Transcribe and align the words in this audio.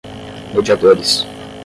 mediadores 0.55 1.23